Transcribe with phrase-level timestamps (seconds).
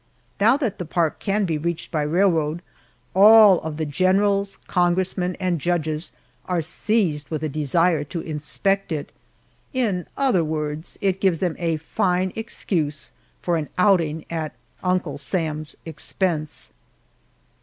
[0.39, 2.63] Now that the park can be reached by railroad,
[3.13, 6.11] all of the generals, congressmen, and judges
[6.45, 9.11] are seized with a desire to inspect it
[9.73, 13.11] in other words, it gives them a fine excuse
[13.43, 16.73] for an outing at Uncle Sam's expense.